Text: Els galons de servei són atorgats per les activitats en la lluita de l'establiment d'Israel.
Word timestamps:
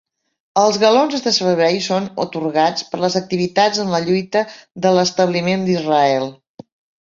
Els 0.59 0.77
galons 0.83 1.25
de 1.25 1.33
servei 1.35 1.77
són 1.87 2.07
atorgats 2.23 2.87
per 2.93 3.01
les 3.03 3.17
activitats 3.21 3.83
en 3.85 3.93
la 3.97 4.01
lluita 4.07 4.43
de 4.87 4.95
l'establiment 4.97 5.69
d'Israel. 5.69 6.27